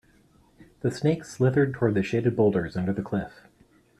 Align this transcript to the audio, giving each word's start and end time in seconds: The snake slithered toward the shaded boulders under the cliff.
The 0.79 0.89
snake 0.89 1.23
slithered 1.25 1.75
toward 1.75 1.93
the 1.93 2.01
shaded 2.01 2.35
boulders 2.35 2.75
under 2.75 2.91
the 2.91 3.03
cliff. 3.03 3.41